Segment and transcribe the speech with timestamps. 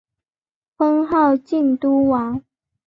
[0.77, 2.41] 封号靖都王。